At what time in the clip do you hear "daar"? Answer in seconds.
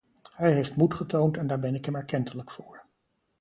1.47-1.59